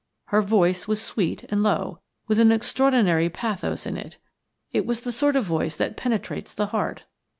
[0.33, 4.17] Her voice was sweet and low, with an extraordinary pathos in it.
[4.71, 7.03] It was the sort of voice that penetrates to the heart.